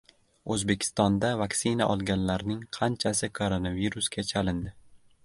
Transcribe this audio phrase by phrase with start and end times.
[0.53, 4.73] O‘zbekistonda vaksina olganlarning qanchasi koronavirusga chalindi?